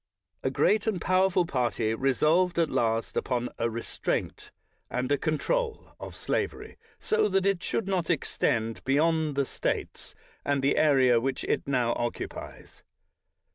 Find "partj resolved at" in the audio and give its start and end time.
1.45-2.71